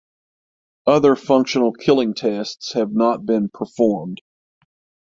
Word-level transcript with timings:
Other 0.87 1.15
functional 1.15 1.73
killing 1.73 2.15
tests 2.15 2.73
have 2.73 2.91
not 2.91 3.23
been 3.23 3.49
performed. 3.49 4.19